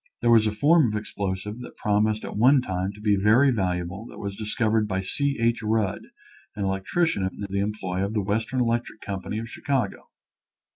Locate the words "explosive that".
0.99-1.77